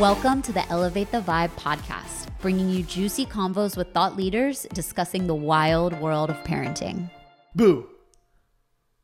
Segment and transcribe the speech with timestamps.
[0.00, 5.26] Welcome to the Elevate the Vibe podcast, bringing you juicy convos with thought leaders discussing
[5.28, 7.08] the wild world of parenting.
[7.54, 7.86] Boo.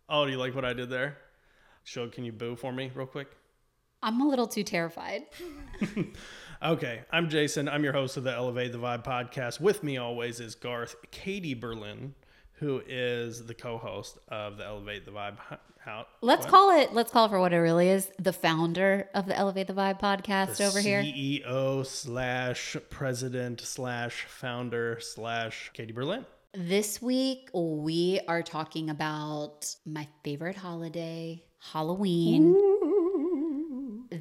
[0.09, 1.17] Oh, do you like what I did there?
[1.85, 3.29] Show, can you boo for me real quick?
[4.03, 5.23] I'm a little too terrified.
[6.63, 7.71] Okay, I'm Jason.
[7.71, 9.63] I'm your host of the Elevate the Vibe podcast.
[9.63, 12.15] With me always is Garth Katie Berlin,
[12.61, 15.37] who is the co-host of the Elevate the Vibe.
[15.87, 16.09] Out.
[16.21, 16.93] Let's call it.
[16.93, 18.13] Let's call it for what it really is.
[18.19, 21.03] The founder of the Elevate the Vibe podcast the over here.
[21.03, 26.27] CEO slash president slash founder slash Katie Berlin.
[26.53, 32.70] This week we are talking about my favorite holiday, Halloween.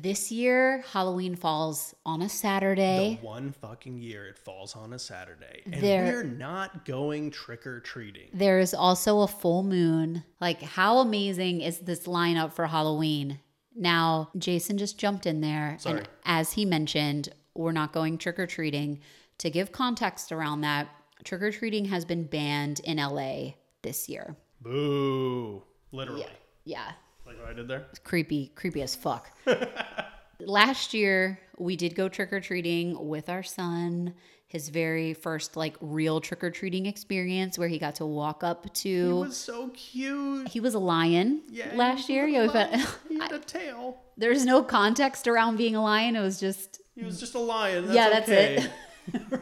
[0.02, 3.17] This year, Halloween falls on a Saturday.
[3.21, 7.67] The one fucking year it falls on a Saturday, and There- we're not going trick
[7.67, 8.30] or treating.
[8.34, 10.23] There is also a full moon.
[10.40, 13.40] Like, how amazing is this lineup for Halloween?
[13.76, 15.76] Now, Jason just jumped in there.
[15.79, 15.99] Sorry.
[15.99, 19.01] And as he mentioned, we're not going trick or treating.
[19.40, 20.88] To give context around that,
[21.26, 24.38] trick or treating has been banned in LA this year.
[24.62, 25.63] Boo!
[25.91, 26.26] Literally,
[26.63, 26.91] Yeah,
[27.30, 27.85] like what I did there.
[27.91, 29.32] It's creepy, creepy as fuck.
[30.40, 34.13] Last year, we did go trick or treating with our son.
[34.48, 38.74] His very first like real trick or treating experience, where he got to walk up
[38.76, 38.90] to.
[38.90, 40.48] He was so cute.
[40.48, 42.26] He was a lion Yeah, last year.
[42.26, 42.82] Yeah, lion.
[43.10, 44.00] He had a tail.
[44.18, 46.16] There's no context around being a lion.
[46.16, 47.84] It was just He was just a lion.
[47.85, 48.55] That's yeah, that's okay.
[48.55, 48.72] it.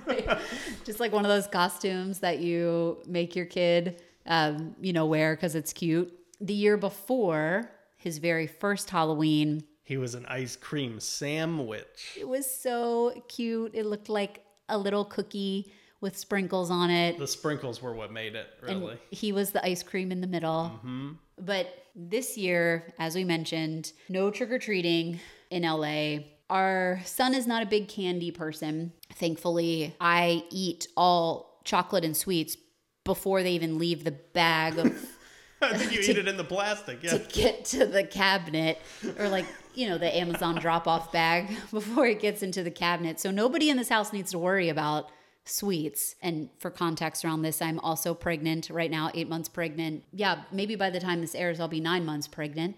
[0.05, 0.39] Right.
[0.85, 5.35] Just like one of those costumes that you make your kid, um, you know, wear
[5.35, 6.13] because it's cute.
[6.39, 7.69] The year before
[8.07, 12.15] his very first Halloween, He was an ice cream sandwich.
[12.17, 13.71] it was so cute.
[13.75, 17.17] It looked like a little cookie with sprinkles on it.
[17.19, 18.97] The sprinkles were what made it, and really.
[19.11, 20.71] he was the ice cream in the middle.
[20.75, 21.11] Mm-hmm.
[21.39, 25.19] But this year, as we mentioned, no trick or treating
[25.49, 26.19] in LA.
[26.49, 28.93] Our son is not a big candy person.
[29.15, 32.55] Thankfully, I eat all chocolate and sweets
[33.03, 34.87] before they even leave the bag of
[35.61, 37.01] I think you eat it in the plastic.
[37.01, 37.17] Yeah.
[37.17, 38.79] to get to the cabinet
[39.17, 43.19] or like you know the amazon drop off bag before it gets into the cabinet.
[43.19, 45.09] So nobody in this house needs to worry about
[45.45, 46.15] sweets.
[46.21, 50.03] And for context around this i'm also pregnant right now eight months pregnant.
[50.13, 52.75] Yeah maybe by the time this airs i'll be nine months pregnant.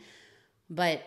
[0.70, 1.02] But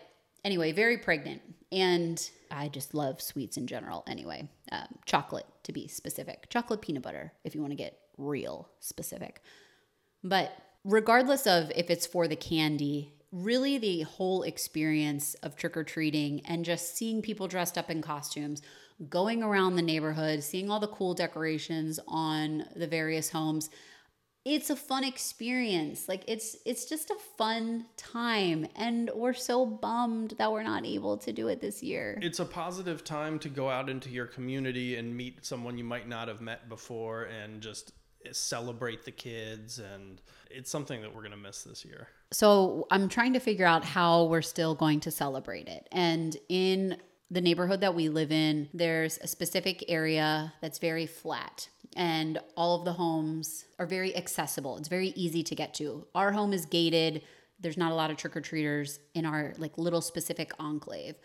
[0.44, 1.40] anyway very pregnant.
[1.70, 4.48] And i just love sweets in general anyway.
[4.70, 6.50] Um, chocolate to be specific.
[6.50, 9.40] Chocolate peanut butter if you want to get real specific.
[10.22, 10.52] But
[10.84, 16.44] regardless of if it's for the candy, really the whole experience of trick or treating
[16.46, 18.62] and just seeing people dressed up in costumes,
[19.08, 23.70] going around the neighborhood, seeing all the cool decorations on the various homes,
[24.44, 26.08] it's a fun experience.
[26.08, 31.16] Like it's it's just a fun time and we're so bummed that we're not able
[31.18, 32.18] to do it this year.
[32.20, 36.08] It's a positive time to go out into your community and meet someone you might
[36.08, 37.92] not have met before and just
[38.32, 39.78] celebrate the kids.
[39.78, 42.08] And it's something that we're going to miss this year.
[42.32, 45.88] So I'm trying to figure out how we're still going to celebrate it.
[45.92, 46.96] And in
[47.30, 51.68] the neighborhood that we live in, there's a specific area that's very flat.
[51.96, 54.76] And all of the homes are very accessible.
[54.76, 56.06] It's very easy to get to.
[56.14, 57.22] Our home is gated.
[57.60, 61.16] There's not a lot of trick or treaters in our like little specific enclave.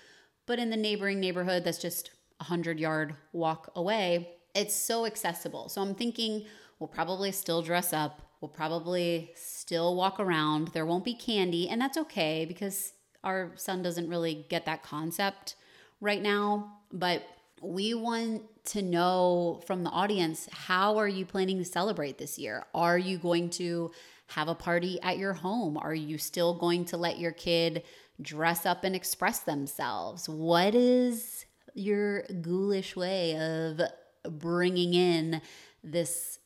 [0.46, 5.70] But in the neighboring neighborhood that's just a hundred yard walk away, it's so accessible.
[5.70, 6.46] So I'm thinking
[6.80, 8.22] we'll probably still dress up.
[8.42, 10.70] We'll probably still walk around.
[10.70, 12.94] There won't be candy, and that's okay because
[13.24, 15.56] our son doesn't really get that concept
[16.00, 16.78] right now.
[16.92, 17.24] But
[17.62, 22.66] we want to know from the audience how are you planning to celebrate this year?
[22.76, 23.92] Are you going to
[24.28, 25.78] have a party at your home?
[25.78, 27.84] Are you still going to let your kid
[28.22, 30.28] dress up and express themselves?
[30.28, 33.82] What is your ghoulish way of
[34.40, 35.42] bringing in
[35.84, 36.40] this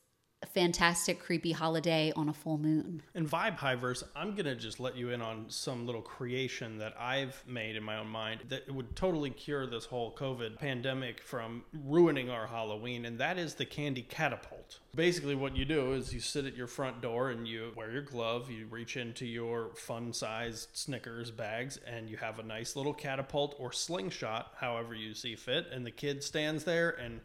[0.47, 3.01] fantastic creepy holiday on a full moon?
[3.15, 6.93] And Vibe Hivers, I'm going to just let you in on some little creation that
[6.99, 11.63] I've made in my own mind that would totally cure this whole COVID pandemic from
[11.85, 14.79] ruining our Halloween, and that is the candy catapult.
[14.95, 18.01] Basically, what you do is you sit at your front door and you wear your
[18.01, 22.93] glove, you reach into your fun sized Snickers bags, and you have a nice little
[22.93, 27.21] catapult or slingshot, however you see fit, and the kid stands there and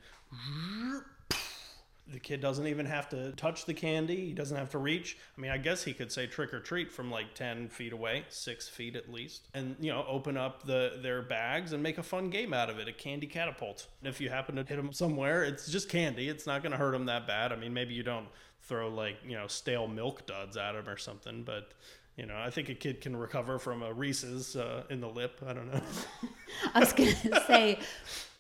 [2.12, 4.26] the kid doesn't even have to touch the candy.
[4.26, 5.18] He doesn't have to reach.
[5.36, 8.24] I mean, I guess he could say trick or treat from like 10 feet away,
[8.28, 12.02] six feet at least, and, you know, open up the their bags and make a
[12.02, 13.88] fun game out of it, a candy catapult.
[14.00, 16.28] And if you happen to hit them somewhere, it's just candy.
[16.28, 17.52] It's not going to hurt them that bad.
[17.52, 18.28] I mean, maybe you don't
[18.62, 21.72] throw like, you know, stale milk duds at them or something, but,
[22.16, 25.40] you know, I think a kid can recover from a Reese's uh, in the lip.
[25.46, 25.80] I don't know.
[26.72, 27.80] I was going to say,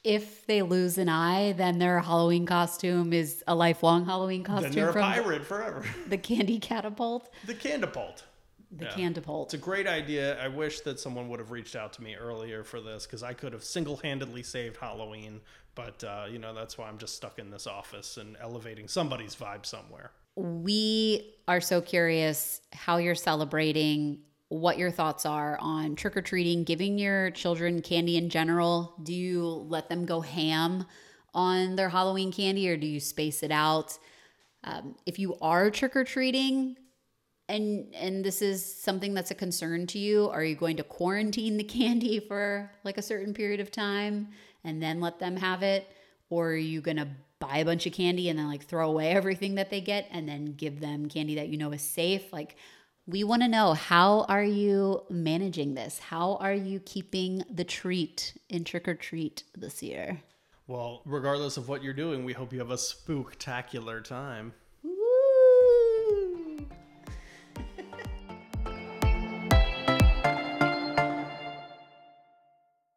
[0.06, 4.70] if they lose an eye, then their Halloween costume is a lifelong Halloween costume.
[4.70, 5.84] Then they're a pirate forever.
[6.08, 7.28] the candy catapult.
[7.46, 8.22] the Candipult.
[8.70, 8.90] The Yeah.
[8.92, 9.44] candipult.
[9.46, 10.42] It's a great idea.
[10.42, 13.32] I wish that someone would have reached out to me earlier for this because I
[13.32, 15.40] could have single handedly saved Halloween.
[15.76, 19.34] But, uh, you know, that's why I'm just stuck in this office and elevating somebody's
[19.36, 20.10] vibe somewhere.
[20.36, 26.64] we are so curious how you're celebrating, what your thoughts are on trick or treating,
[26.64, 28.94] giving your children candy in general.
[29.02, 30.86] Do you let them go ham
[31.34, 33.98] on their Halloween candy or do you space it out?
[34.64, 36.76] Um, if you are trick or treating,
[37.48, 41.56] and and this is something that's a concern to you are you going to quarantine
[41.56, 44.28] the candy for like a certain period of time
[44.64, 45.88] and then let them have it
[46.28, 47.08] or are you going to
[47.38, 50.28] buy a bunch of candy and then like throw away everything that they get and
[50.28, 52.56] then give them candy that you know is safe like
[53.06, 58.36] we want to know how are you managing this how are you keeping the treat
[58.48, 60.20] in trick or treat this year
[60.66, 64.52] Well, regardless of what you're doing, we hope you have a spooktacular time.